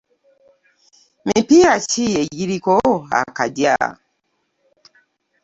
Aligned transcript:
Mipiira 1.27 1.73
ki 1.89 2.03
egiriko 2.21 2.75
akagya? 3.19 3.75